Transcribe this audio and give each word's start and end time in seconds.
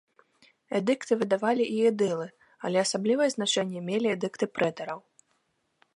Эдыкты 0.79 1.17
выдавалі 1.19 1.67
і 1.75 1.83
эдылы, 1.91 2.27
але 2.69 2.77
асаблівае 2.85 3.27
значэнне 3.37 3.81
мелі 3.93 4.07
эдыкты 4.17 4.45
прэтараў. 4.57 4.99